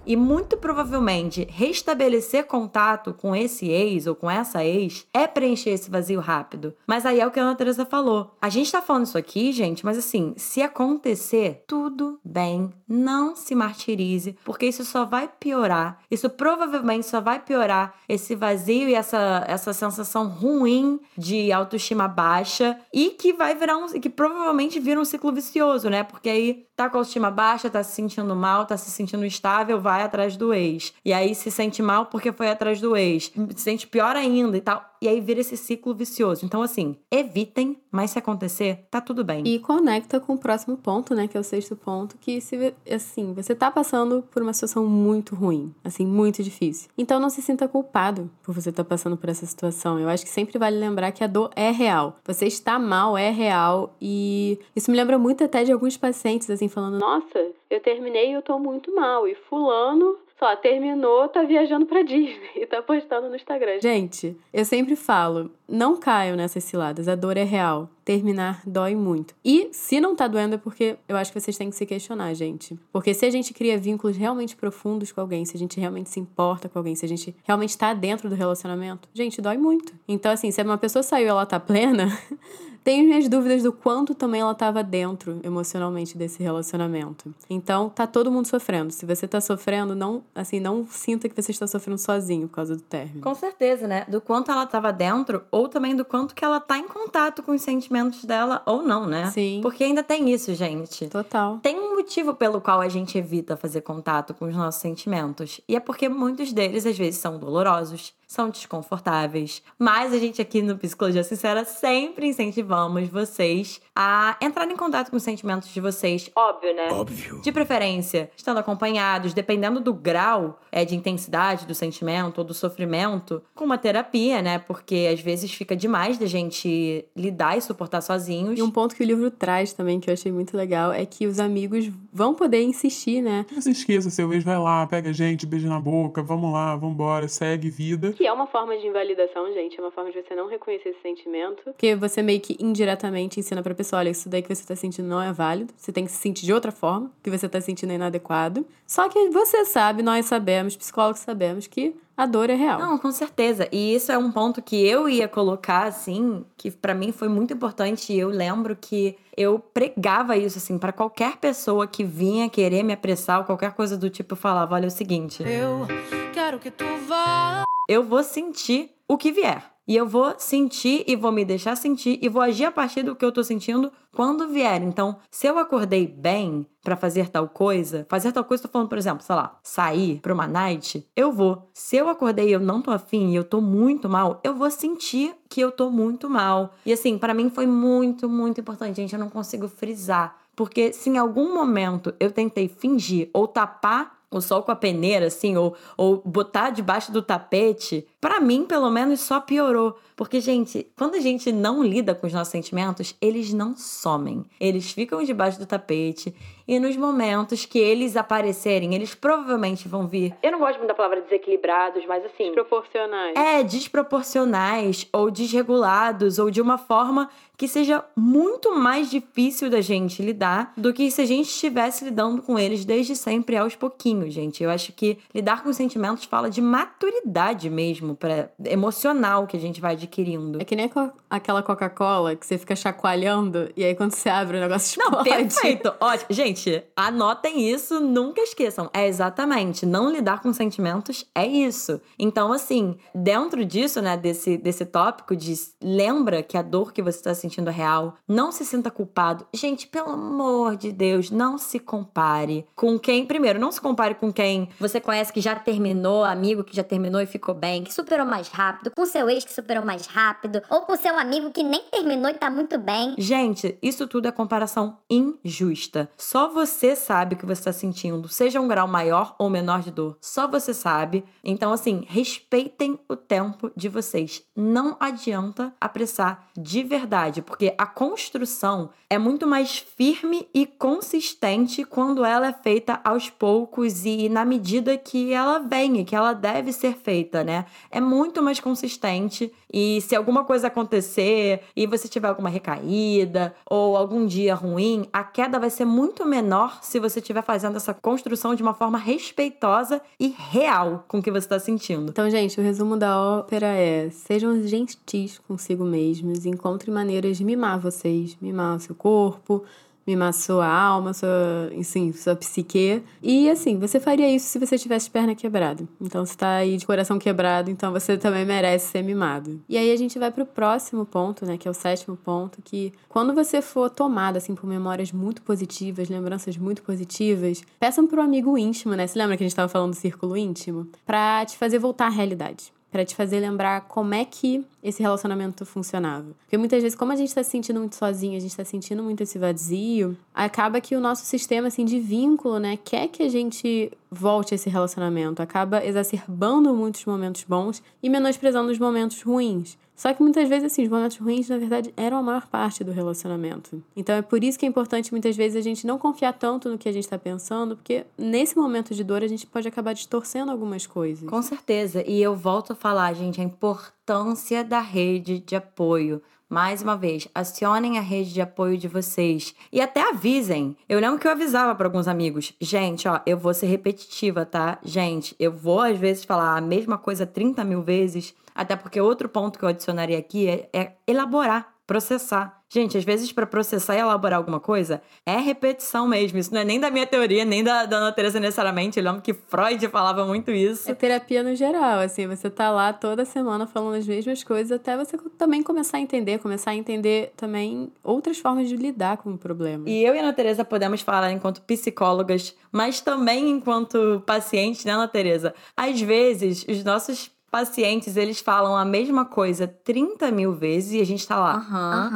[0.07, 5.91] E muito provavelmente restabelecer contato com esse ex ou com essa ex é preencher esse
[5.91, 6.73] vazio rápido.
[6.87, 8.33] Mas aí é o que a Ana Teresa falou.
[8.41, 12.71] A gente tá falando isso aqui, gente, mas assim, se acontecer, tudo bem.
[12.87, 15.99] Não se martirize, porque isso só vai piorar.
[16.09, 22.79] Isso provavelmente só vai piorar esse vazio e essa, essa sensação ruim de autoestima baixa
[22.93, 23.87] e que vai virar um.
[23.87, 26.03] que provavelmente vira um ciclo vicioso, né?
[26.03, 29.81] Porque aí tá com a autoestima baixa, tá se sentindo mal, tá se sentindo instável,
[29.81, 30.93] vai atrás do ex.
[31.03, 33.31] E aí se sente mal porque foi atrás do ex.
[33.55, 34.85] Se sente pior ainda e tal.
[35.01, 36.45] E aí vira esse ciclo vicioso.
[36.45, 39.43] Então, assim, evitem, mas se acontecer, tá tudo bem.
[39.45, 41.27] E conecta com o próximo ponto, né?
[41.27, 45.35] Que é o sexto ponto, que se assim, você tá passando por uma situação muito
[45.35, 46.89] ruim, assim, muito difícil.
[46.97, 49.99] Então não se sinta culpado por você estar tá passando por essa situação.
[49.99, 52.17] Eu acho que sempre vale lembrar que a dor é real.
[52.25, 53.95] Você está mal, é real.
[54.01, 58.33] E isso me lembra muito até de alguns pacientes, assim, falando: Nossa, eu terminei e
[58.33, 59.27] eu tô muito mal.
[59.27, 63.79] E fulano só terminou, tá viajando pra Disney e tá postando no Instagram.
[63.81, 67.89] Gente, eu sempre falo, não caiam nessas ciladas, a dor é real.
[68.05, 69.35] Terminar dói muito.
[69.43, 72.33] E se não tá doendo é porque eu acho que vocês têm que se questionar,
[72.33, 72.79] gente.
[72.89, 76.19] Porque se a gente cria vínculos realmente profundos com alguém, se a gente realmente se
[76.19, 79.93] importa com alguém, se a gente realmente tá dentro do relacionamento, gente, dói muito.
[80.07, 82.07] Então, assim, se uma pessoa saiu e ela tá plena,
[82.87, 87.35] tenho minhas dúvidas do quanto também ela estava dentro emocionalmente desse relacionamento.
[87.49, 88.93] Então, tá todo mundo sofrendo.
[88.93, 92.77] Se você tá sofrendo, não, assim, não sinta que você está sofrendo sozinho por causa
[92.77, 93.19] do término.
[93.19, 94.05] Com certeza, né?
[94.07, 97.51] Do quanto ela estava dentro ou também do quanto que ela tá em contato com
[97.51, 99.31] os sentimentos dela ou não, né?
[99.31, 99.59] Sim.
[99.61, 101.07] Porque ainda tem isso, gente.
[101.07, 101.57] Total.
[101.57, 105.59] Tem um motivo pelo qual a gente evita fazer contato com os nossos sentimentos.
[105.67, 109.63] E é porque muitos deles às vezes são dolorosos, são desconfortáveis.
[109.79, 115.15] Mas a gente aqui no Psicologia Sincera sempre incentivamos vocês a entrar em contato com
[115.15, 116.29] os sentimentos de vocês.
[116.35, 116.89] Óbvio, né?
[116.91, 117.41] Óbvio.
[117.41, 123.41] De preferência, estando acompanhados, dependendo do grau é, de intensidade do sentimento ou do sofrimento,
[123.55, 124.59] com uma terapia, né?
[124.59, 128.59] Porque às vezes fica demais da gente lidar e suportar sozinhos.
[128.59, 131.25] E um ponto que o livro traz também, que eu achei muito legal, é que
[131.25, 133.45] os amigos vão poder insistir, né?
[133.51, 136.75] Não se esqueça, seu ex vai lá, pega a gente, beija na boca, vamos lá,
[136.75, 138.16] vambora, segue vida.
[138.17, 139.77] Que é uma forma de invalidação, gente.
[139.77, 141.61] É uma forma de você não reconhecer esse sentimento.
[141.63, 145.07] Porque você meio que indiretamente ensina pra pessoa: olha, isso daí que você tá sentindo
[145.07, 145.71] não é válido.
[145.77, 147.11] Você tem que se sentir de outra forma.
[147.21, 148.65] que você tá sentindo é inadequado.
[148.87, 152.79] Só que você sabe, nós sabemos, psicólogos sabemos que a dor é real.
[152.79, 153.69] Não, com certeza.
[153.71, 157.53] E isso é um ponto que eu ia colocar, assim, que para mim foi muito
[157.53, 158.11] importante.
[158.11, 162.93] E eu lembro que eu pregava isso, assim, para qualquer pessoa que vinha querer me
[162.93, 165.43] apressar ou qualquer coisa do tipo, eu falava: olha, é o seguinte.
[165.43, 165.85] Eu
[166.33, 167.66] quero que tu vá.
[167.87, 169.63] Eu vou sentir o que vier.
[169.87, 173.15] E eu vou sentir e vou me deixar sentir e vou agir a partir do
[173.15, 174.83] que eu tô sentindo quando vier.
[174.83, 178.97] Então, se eu acordei bem para fazer tal coisa, fazer tal coisa, tô falando, por
[178.97, 181.69] exemplo, sei lá, sair pra uma night, eu vou.
[181.73, 184.69] Se eu acordei e eu não tô afim e eu tô muito mal, eu vou
[184.69, 186.73] sentir que eu tô muito mal.
[186.85, 189.13] E assim, para mim foi muito, muito importante, gente.
[189.13, 190.35] Eu não consigo frisar.
[190.53, 195.27] Porque se em algum momento eu tentei fingir ou tapar o sol com a peneira,
[195.27, 199.97] assim, ou, ou botar debaixo do tapete, para mim, pelo menos, só piorou.
[200.13, 204.43] Porque, gente, quando a gente não lida com os nossos sentimentos, eles não somem.
[204.59, 206.35] Eles ficam debaixo do tapete
[206.67, 210.35] e nos momentos que eles aparecerem, eles provavelmente vão vir.
[210.43, 212.45] Eu não gosto muito da palavra desequilibrados, mas assim.
[212.47, 213.37] Desproporcionais.
[213.37, 220.21] É, desproporcionais ou desregulados ou de uma forma que seja muito mais difícil da gente
[220.21, 224.61] lidar do que se a gente estivesse lidando com eles desde sempre aos pouquinhos, gente.
[224.61, 229.79] Eu acho que lidar com sentimentos fala de maturidade mesmo, para emocional que a gente
[229.79, 230.61] vai adquirindo.
[230.61, 234.57] É que nem co aquela Coca-Cola que você fica chacoalhando e aí quando você abre
[234.57, 235.29] o negócio Não, explode.
[235.29, 235.93] perfeito.
[235.99, 236.27] Ótimo.
[236.29, 238.89] Gente, anotem isso, nunca esqueçam.
[238.93, 241.99] É exatamente, não lidar com sentimentos é isso.
[242.17, 247.17] Então, assim, dentro disso, né, desse, desse tópico de lembra que a dor que você
[247.17, 249.45] está sentindo é real, não se sinta culpado.
[249.53, 254.31] Gente, pelo amor de Deus, não se compare com quem, primeiro, não se compare com
[254.31, 258.27] quem Você conhece que já terminou, amigo que já terminou e ficou bem, que superou
[258.27, 261.83] mais rápido, com seu ex que superou mais rápido, ou com seu amigo que nem
[261.91, 263.15] terminou e tá muito bem.
[263.17, 266.09] Gente, isso tudo é comparação injusta.
[266.15, 269.91] Só você sabe o que você está sentindo, seja um grau maior ou menor de
[269.91, 270.17] dor.
[270.21, 271.25] Só você sabe.
[271.43, 274.43] Então, assim, respeitem o tempo de vocês.
[274.55, 282.25] Não adianta apressar de verdade, porque a construção é muito mais firme e consistente quando
[282.25, 286.95] ela é feita aos poucos e na medida que ela vem, que ela deve ser
[286.95, 287.65] feita, né?
[287.97, 293.97] É muito mais consistente e se alguma coisa acontecer e você tiver alguma recaída ou
[293.97, 298.53] algum dia ruim, a queda vai ser muito menor se você estiver fazendo essa construção
[298.53, 302.11] de uma forma respeitosa e real com o que você está sentindo.
[302.11, 307.79] Então, gente, o resumo da ópera é: sejam gentis consigo mesmos, encontrem maneiras de mimar
[307.79, 309.63] vocês, mimar o seu corpo,
[310.07, 313.03] mimar sua alma, sua, enfim, sua psique.
[313.21, 315.87] E assim, você faria isso se você tivesse perna quebrada.
[315.99, 319.59] Então, você tá aí de coração quebrado, então você também merece ser mimado.
[319.67, 322.93] E aí a gente vai pro próximo ponto, né, que é o sétimo ponto, que
[323.09, 328.57] quando você for tomado assim por memórias muito positivas, lembranças muito positivas, peçam pro amigo
[328.57, 329.05] íntimo, né?
[329.05, 330.87] Você lembra que a gente tava falando do círculo íntimo?
[331.05, 335.65] Pra te fazer voltar à realidade para te fazer lembrar como é que esse relacionamento
[335.65, 336.27] funcionava.
[336.39, 339.03] Porque muitas vezes, como a gente está se sentindo muito sozinho, a gente está sentindo
[339.03, 343.29] muito esse vazio, acaba que o nosso sistema assim de vínculo, né, quer que a
[343.29, 349.77] gente volte a esse relacionamento, acaba exacerbando muitos momentos bons e menosprezando os momentos ruins.
[349.97, 352.91] Só que muitas vezes, assim, os momentos ruins, na verdade, eram a maior parte do
[352.91, 353.83] relacionamento.
[353.95, 356.77] Então é por isso que é importante, muitas vezes, a gente não confiar tanto no
[356.77, 360.51] que a gente está pensando, porque nesse momento de dor a gente pode acabar distorcendo
[360.51, 361.27] algumas coisas.
[361.27, 362.03] Com certeza.
[362.07, 366.21] E eu volto a falar, gente, a importância da rede de apoio.
[366.49, 370.77] Mais uma vez, acionem a rede de apoio de vocês e até avisem.
[370.87, 374.79] Eu lembro que eu avisava para alguns amigos: gente, ó, eu vou ser repetitiva, tá?
[374.81, 379.27] Gente, eu vou às vezes falar a mesma coisa 30 mil vezes, até porque outro
[379.27, 382.56] ponto que eu adicionaria aqui é, é elaborar, processar.
[382.69, 386.37] Gente, às vezes para processar e elaborar alguma coisa é repetição mesmo.
[386.37, 388.99] Isso não é nem da minha teoria, nem da, da Ana Teresa necessariamente.
[388.99, 390.89] Eu lembro que Freud falava muito isso.
[390.89, 394.97] É terapia no geral, assim, você tá lá toda semana falando as mesmas coisas até
[394.97, 399.37] você também começar a entender, começar a entender também outras formas de lidar com o
[399.37, 399.89] problema.
[399.89, 404.91] E eu e a Ana Teresa podemos falar enquanto psicólogas, mas também enquanto pacientes, né,
[404.91, 405.53] Ana Teresa?
[405.75, 411.05] Às vezes, os nossos pacientes, eles falam a mesma coisa 30 mil vezes e a
[411.05, 411.55] gente tá lá.
[411.55, 412.11] Aham,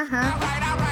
[0.00, 0.89] aham.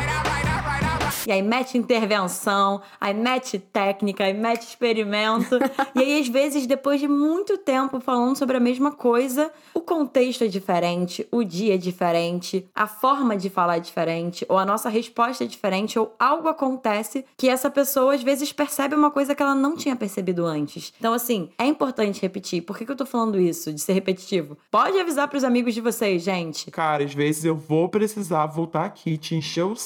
[1.28, 5.58] E aí mete intervenção, aí mete técnica, aí mete experimento.
[5.94, 10.44] e aí, às vezes, depois de muito tempo falando sobre a mesma coisa, o contexto
[10.44, 14.88] é diferente, o dia é diferente, a forma de falar é diferente, ou a nossa
[14.88, 19.42] resposta é diferente, ou algo acontece que essa pessoa, às vezes, percebe uma coisa que
[19.42, 20.94] ela não tinha percebido antes.
[20.98, 22.62] Então, assim, é importante repetir.
[22.62, 24.56] Por que, que eu tô falando isso, de ser repetitivo?
[24.70, 26.70] Pode avisar pros amigos de vocês, gente.
[26.70, 29.76] Cara, às vezes eu vou precisar voltar aqui, te encher o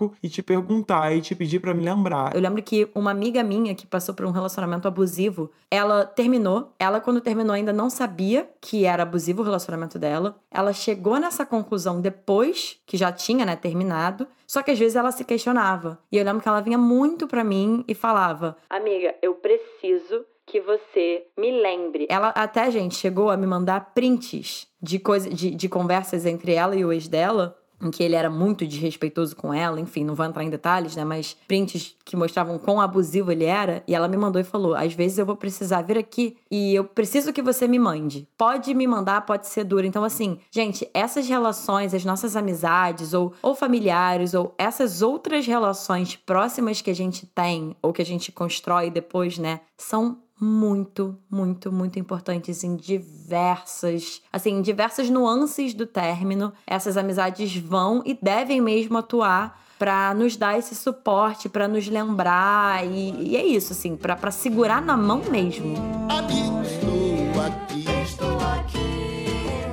[0.00, 2.34] saco e te perguntar e te pedir pra me lembrar.
[2.34, 6.72] Eu lembro que uma amiga minha que passou por um relacionamento abusivo, ela terminou.
[6.78, 10.40] Ela, quando terminou, ainda não sabia que era abusivo o relacionamento dela.
[10.50, 14.26] Ela chegou nessa conclusão depois que já tinha, né, terminado.
[14.46, 15.98] Só que às vezes ela se questionava.
[16.10, 20.60] E eu lembro que ela vinha muito pra mim e falava: Amiga, eu preciso que
[20.60, 22.06] você me lembre.
[22.10, 26.74] Ela até, gente, chegou a me mandar prints de, coisa, de, de conversas entre ela
[26.74, 30.26] e o ex dela em que ele era muito desrespeitoso com ela, enfim, não vou
[30.26, 31.04] entrar em detalhes, né?
[31.04, 34.92] Mas prints que mostravam quão abusivo ele era, e ela me mandou e falou: às
[34.92, 38.28] vezes eu vou precisar vir aqui e eu preciso que você me mande.
[38.36, 39.86] Pode me mandar, pode ser duro.
[39.86, 46.16] Então, assim, gente, essas relações, as nossas amizades, ou, ou familiares, ou essas outras relações
[46.16, 49.60] próximas que a gente tem, ou que a gente constrói depois, né?
[49.76, 56.52] São muito, muito, muito importantes em diversas, assim, em diversas nuances do término.
[56.66, 62.86] Essas amizades vão e devem mesmo atuar para nos dar esse suporte, para nos lembrar
[62.86, 65.74] e, e, é isso, assim, para segurar na mão mesmo.
[66.10, 66.59] Amigo,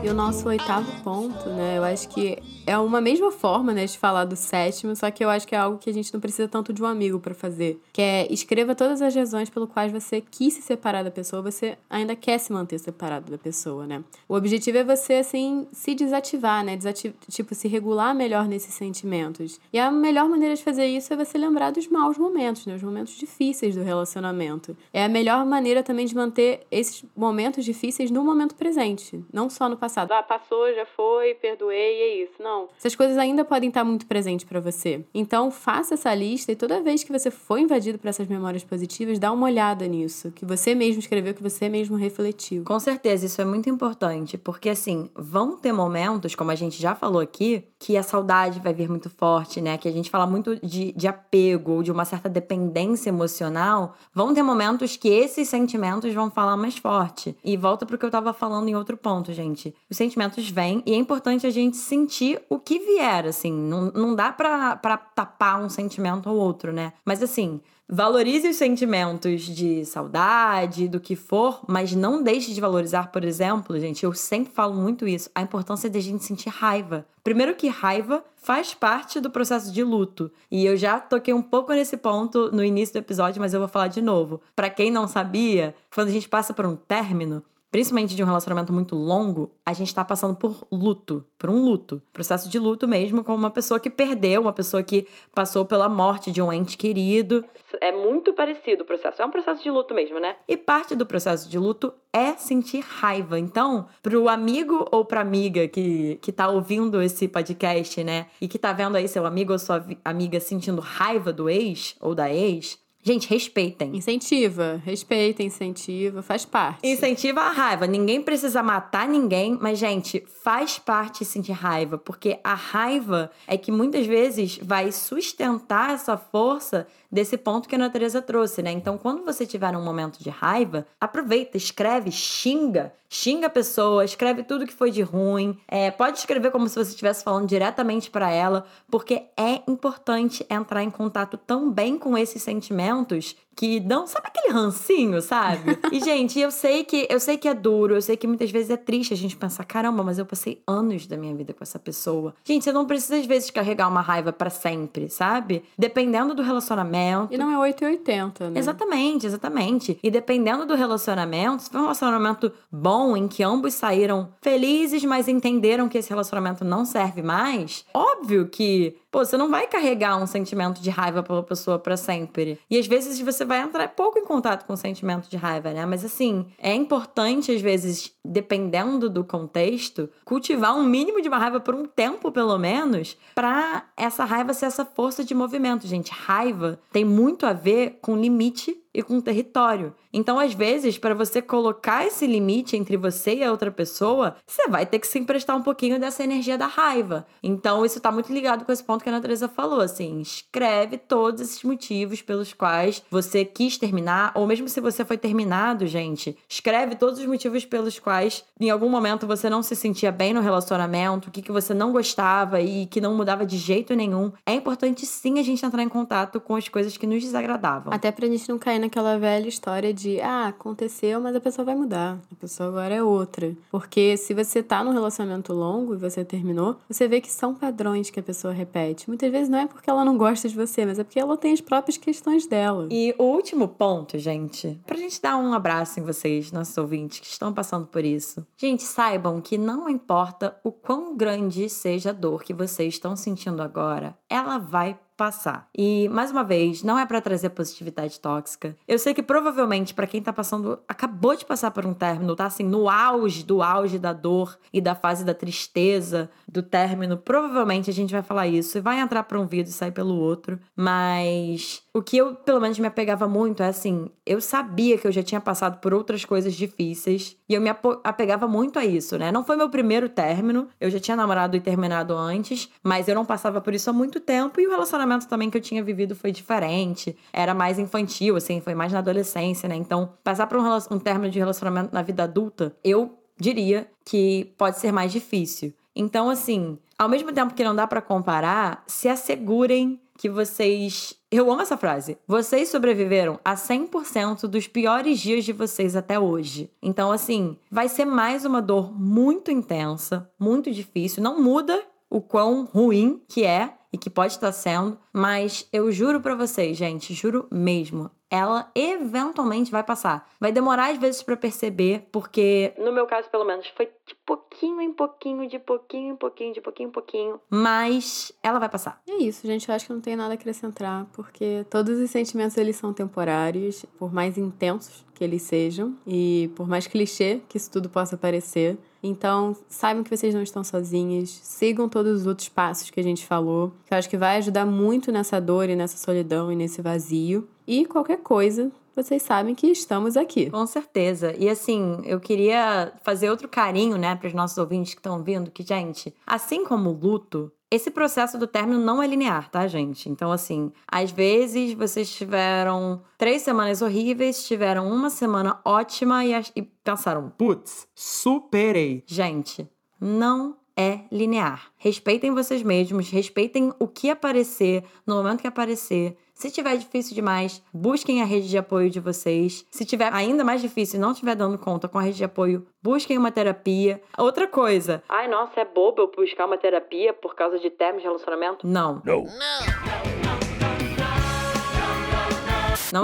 [0.09, 1.77] O nosso oitavo ponto, né?
[1.77, 5.29] Eu acho que é uma mesma forma, né, de falar do sétimo, só que eu
[5.29, 7.81] acho que é algo que a gente não precisa tanto de um amigo para fazer.
[7.91, 11.77] Que é escreva todas as razões pelo quais você quis se separar da pessoa, você
[11.89, 14.01] ainda quer se manter separado da pessoa, né?
[14.29, 16.77] O objetivo é você, assim, se desativar, né?
[16.77, 19.59] Desativ tipo, se regular melhor nesses sentimentos.
[19.73, 22.75] E a melhor maneira de fazer isso é você lembrar dos maus momentos, né?
[22.75, 24.75] Os momentos difíceis do relacionamento.
[24.93, 29.67] É a melhor maneira também de manter esses momentos difíceis no momento presente, não só
[29.67, 29.96] no passado.
[30.01, 32.33] Ah, passou, já foi, perdoei, é isso.
[32.39, 35.03] Não, essas coisas ainda podem estar muito presentes para você.
[35.13, 39.19] Então, faça essa lista e toda vez que você for invadido por essas memórias positivas,
[39.19, 42.63] dá uma olhada nisso, que você mesmo escreveu, que você mesmo refletiu.
[42.63, 46.95] Com certeza, isso é muito importante, porque assim, vão ter momentos, como a gente já
[46.95, 49.77] falou aqui, que a saudade vai vir muito forte, né?
[49.77, 53.95] Que a gente fala muito de, de apego ou de uma certa dependência emocional.
[54.13, 57.35] Vão ter momentos que esses sentimentos vão falar mais forte.
[57.43, 59.75] E volta pro que eu tava falando em outro ponto, gente.
[59.89, 63.53] Os sentimentos vêm e é importante a gente sentir o que vier, assim.
[63.53, 66.93] Não, não dá pra, pra tapar um sentimento ou outro, né?
[67.05, 73.11] Mas assim, valorize os sentimentos de saudade, do que for, mas não deixe de valorizar,
[73.11, 77.05] por exemplo, gente, eu sempre falo muito isso, a importância de a gente sentir raiva.
[77.23, 80.29] Primeiro que raiva faz parte do processo de luto.
[80.51, 83.69] E eu já toquei um pouco nesse ponto no início do episódio, mas eu vou
[83.69, 84.41] falar de novo.
[84.55, 87.43] Para quem não sabia, quando a gente passa por um término,
[87.77, 92.01] principalmente de um relacionamento muito longo, a gente tá passando por luto, por um luto.
[92.11, 96.31] Processo de luto mesmo, com uma pessoa que perdeu, uma pessoa que passou pela morte
[96.31, 97.45] de um ente querido.
[97.79, 99.21] É muito parecido o processo.
[99.21, 100.37] É um processo de luto mesmo, né?
[100.47, 103.37] E parte do processo de luto é sentir raiva.
[103.37, 108.25] Então, pro amigo ou pra amiga que, que tá ouvindo esse podcast, né?
[108.41, 112.15] E que tá vendo aí seu amigo ou sua amiga sentindo raiva do ex ou
[112.15, 113.95] da ex, Gente, respeitem.
[113.95, 116.85] Incentiva, respeita, incentiva, faz parte.
[116.85, 117.87] Incentiva a raiva.
[117.87, 123.71] Ninguém precisa matar ninguém, mas, gente, faz parte sentir raiva, porque a raiva é que
[123.71, 128.71] muitas vezes vai sustentar essa força desse ponto que a natureza trouxe, né?
[128.71, 134.43] Então, quando você tiver um momento de raiva, aproveita, escreve, xinga, xinga a pessoa, escreve
[134.43, 135.57] tudo que foi de ruim.
[135.67, 140.83] É, pode escrever como se você estivesse falando diretamente para ela, porque é importante entrar
[140.83, 145.77] em contato tão bem com esses sentimentos que dão, sabe aquele rancinho, sabe?
[145.91, 148.69] E gente, eu sei que eu sei que é duro, eu sei que muitas vezes
[148.69, 151.79] é triste a gente pensar, caramba, mas eu passei anos da minha vida com essa
[151.79, 152.35] pessoa.
[152.43, 155.63] Gente, você não precisa às vezes carregar uma raiva para sempre, sabe?
[155.77, 157.33] Dependendo do relacionamento.
[157.33, 158.59] E não é 880, né?
[158.59, 159.97] Exatamente, exatamente.
[160.03, 165.27] E dependendo do relacionamento, se for um relacionamento bom em que ambos saíram felizes, mas
[165.27, 170.27] entenderam que esse relacionamento não serve mais, óbvio que Pô, você não vai carregar um
[170.27, 172.59] sentimento de raiva pela pessoa para sempre.
[172.69, 175.87] E às vezes você vai entrar pouco em contato com o sentimento de raiva, né?
[175.87, 181.59] Mas assim, é importante, às vezes, dependendo do contexto, cultivar um mínimo de uma raiva
[181.59, 186.11] por um tempo, pelo menos, para essa raiva ser essa força de movimento, gente.
[186.11, 189.95] Raiva tem muito a ver com limite e com território.
[190.17, 194.67] Então, às vezes, para você colocar esse limite entre você e a outra pessoa, você
[194.67, 197.27] vai ter que se emprestar um pouquinho dessa energia da raiva.
[197.43, 201.41] Então, isso está muito ligado com esse ponto que a natureza falou, assim, escreve todos
[201.41, 206.95] esses motivos pelos quais você quis terminar, ou mesmo se você foi terminado, gente, escreve
[206.95, 211.29] todos os motivos pelos quais em algum momento você não se sentia bem no relacionamento,
[211.29, 214.31] o que, que você não gostava e que não mudava de jeito nenhum.
[214.45, 217.93] É importante sim a gente entrar em contato com as coisas que nos desagradavam.
[217.93, 221.75] Até pra gente não cair naquela velha história de, ah, aconteceu, mas a pessoa vai
[221.75, 222.19] mudar.
[222.31, 223.55] A pessoa agora é outra.
[223.69, 228.09] Porque se você tá num relacionamento longo e você terminou, você vê que são padrões
[228.09, 229.07] que a pessoa repete.
[229.07, 231.53] Muitas vezes não é porque ela não gosta de você, mas é porque ela tem
[231.53, 232.87] as próprias questões dela.
[232.91, 237.27] E o último ponto, gente, pra gente dar um abraço em vocês, nossos ouvintes que
[237.27, 238.45] estão passando por isso.
[238.57, 243.61] Gente, saibam que não importa o quão grande seja a dor que vocês estão sentindo
[243.61, 245.67] agora, ela vai passar.
[245.75, 248.77] E mais uma vez, não é para trazer positividade tóxica.
[248.87, 252.45] Eu sei que provavelmente para quem tá passando, acabou de passar por um término, tá
[252.45, 257.89] assim no auge do auge da dor e da fase da tristeza do término, provavelmente
[257.89, 260.59] a gente vai falar isso e vai entrar por um vídeo e sair pelo outro,
[260.75, 265.11] mas o que eu pelo menos me apegava muito é assim, eu sabia que eu
[265.11, 267.69] já tinha passado por outras coisas difíceis e eu me
[268.03, 269.31] apegava muito a isso, né?
[269.31, 273.25] Não foi meu primeiro término, eu já tinha namorado e terminado antes, mas eu não
[273.25, 276.31] passava por isso há muito tempo e o relacionamento também que eu tinha vivido foi
[276.31, 279.75] diferente, era mais infantil, assim, foi mais na adolescência, né?
[279.75, 284.79] Então, passar por um, um término de relacionamento na vida adulta, eu diria que pode
[284.79, 285.73] ser mais difícil.
[285.95, 291.15] Então, assim, ao mesmo tempo que não dá para comparar, se assegurem que vocês.
[291.29, 292.17] Eu amo essa frase.
[292.27, 296.71] Vocês sobreviveram a 100% dos piores dias de vocês até hoje.
[296.81, 301.21] Então, assim, vai ser mais uma dor muito intensa, muito difícil.
[301.21, 306.19] Não muda o quão ruim que é e que pode estar sendo, mas eu juro
[306.21, 310.29] para vocês, gente, juro mesmo, ela eventualmente vai passar.
[310.39, 314.81] Vai demorar às vezes para perceber, porque no meu caso pelo menos foi de pouquinho
[314.81, 319.01] em pouquinho, de pouquinho em pouquinho, de pouquinho em pouquinho, mas ela vai passar.
[319.07, 322.57] É isso, gente, eu acho que não tem nada a acrescentar, porque todos os sentimentos
[322.57, 327.71] eles são temporários, por mais intensos que eles sejam e por mais clichê que isso
[327.71, 328.77] tudo possa parecer.
[329.01, 333.25] Então, saibam que vocês não estão sozinhos, sigam todos os outros passos que a gente
[333.25, 336.81] falou, que eu acho que vai ajudar muito nessa dor e nessa solidão e nesse
[336.81, 337.47] vazio.
[337.65, 340.49] E qualquer coisa, vocês sabem que estamos aqui.
[340.49, 341.35] Com certeza.
[341.37, 345.51] E assim, eu queria fazer outro carinho, né, para os nossos ouvintes que estão vindo,
[345.51, 350.09] que, gente, assim como o luto, esse processo do término não é linear, tá, gente?
[350.09, 356.61] Então, assim, às vezes vocês tiveram três semanas horríveis, tiveram uma semana ótima e, e
[356.61, 359.03] pensaram, putz, superei.
[359.05, 361.71] Gente, não é linear.
[361.77, 366.15] Respeitem vocês mesmos, respeitem o que aparecer no momento que aparecer.
[366.33, 369.65] Se tiver difícil demais, busquem a rede de apoio de vocês.
[369.71, 372.67] Se tiver ainda mais difícil e não estiver dando conta com a rede de apoio,
[372.81, 373.99] busquem uma terapia.
[374.15, 375.01] Outra coisa.
[375.09, 378.67] Ai, nossa, é bobo eu buscar uma terapia por causa de termos de relacionamento?
[378.67, 379.01] Não.
[379.03, 379.23] Não.
[379.23, 380.16] Não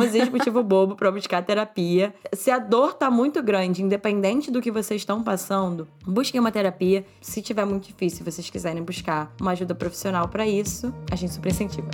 [0.01, 2.13] existe motivo bobo para buscar terapia.
[2.33, 7.05] Se a dor tá muito grande, independente do que vocês estão passando, busquem uma terapia.
[7.21, 11.51] Se tiver muito difícil, vocês quiserem buscar uma ajuda profissional para isso, a gente super
[11.51, 11.89] incentiva.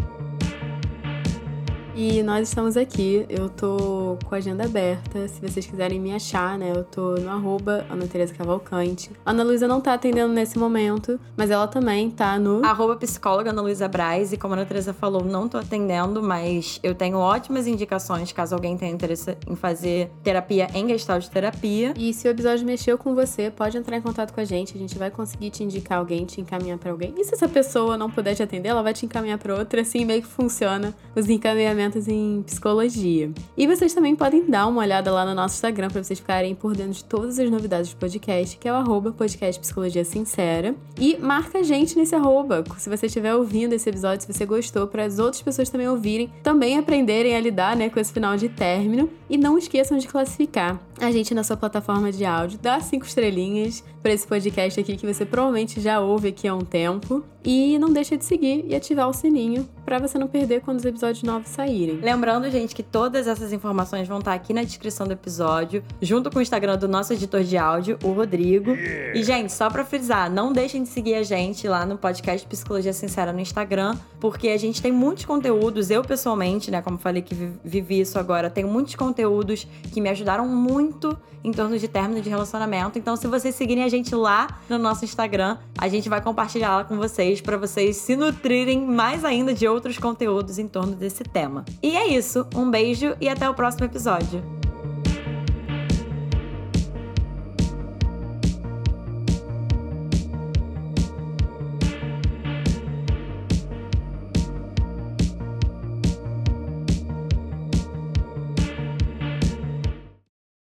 [2.01, 5.27] E nós estamos aqui, eu tô com a agenda aberta.
[5.27, 6.71] Se vocês quiserem me achar, né?
[6.73, 9.11] Eu tô no arroba Ana Teresa Cavalcante.
[9.25, 12.63] A Ana Luísa não tá atendendo nesse momento, mas ela também tá no.
[12.63, 14.31] Arroba psicóloga Ana Luísa Braz.
[14.31, 18.55] E como a Ana Teresa falou, não tô atendendo, mas eu tenho ótimas indicações caso
[18.55, 21.93] alguém tenha interesse em fazer terapia em gestalt terapia.
[21.97, 24.73] E se o episódio mexeu com você, pode entrar em contato com a gente.
[24.73, 27.13] A gente vai conseguir te indicar alguém, te encaminhar para alguém.
[27.17, 29.81] E se essa pessoa não puder te atender, ela vai te encaminhar para outra.
[29.81, 33.31] Assim meio que funciona os encaminhamentos em psicologia.
[33.57, 36.75] E vocês também podem dar uma olhada lá no nosso Instagram para vocês ficarem por
[36.75, 40.75] dentro de todas as novidades do podcast, que é o arroba podcast Psicologia Sincera.
[40.99, 44.87] E marca a gente nesse arroba, se você estiver ouvindo esse episódio, se você gostou,
[44.87, 48.49] para as outras pessoas também ouvirem, também aprenderem a lidar né, com esse final de
[48.49, 49.09] término.
[49.29, 53.83] E não esqueçam de classificar a gente na sua plataforma de áudio, dá cinco estrelinhas
[54.01, 57.23] para esse podcast aqui que você provavelmente já ouve aqui há um tempo.
[57.43, 60.85] E não deixa de seguir e ativar o sininho para você não perder quando os
[60.85, 61.95] episódios novos saírem.
[61.95, 66.37] Lembrando, gente, que todas essas informações vão estar aqui na descrição do episódio, junto com
[66.37, 68.69] o Instagram do nosso editor de áudio, o Rodrigo.
[68.69, 69.19] Yeah.
[69.19, 72.93] E, gente, só para frisar, não deixem de seguir a gente lá no podcast Psicologia
[72.93, 75.89] Sincera no Instagram, porque a gente tem muitos conteúdos.
[75.89, 77.33] Eu, pessoalmente, né, como falei que
[77.65, 82.29] vivi isso agora, tenho muitos conteúdos que me ajudaram muito em torno de término de
[82.29, 82.99] relacionamento.
[82.99, 86.83] Então, se vocês seguirem a gente lá no nosso Instagram, a gente vai compartilhar lá
[86.83, 91.63] com vocês para vocês se nutrirem mais ainda de outros conteúdos em torno desse tema.
[91.81, 92.45] E é isso.
[92.53, 94.43] Um beijo e até o próximo episódio.